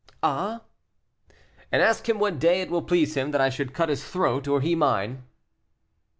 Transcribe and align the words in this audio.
"Ah!" 0.23 0.61
"And 1.71 1.79
ask 1.83 2.09
him 2.09 2.17
what 2.17 2.39
day 2.39 2.61
it 2.61 2.71
will 2.71 2.81
please 2.81 3.15
him 3.15 3.29
that 3.29 3.39
I 3.39 3.51
should 3.51 3.71
cut 3.75 3.89
his 3.89 4.03
throat, 4.03 4.47
or 4.47 4.59
he 4.59 4.73
mine?" 4.73 5.25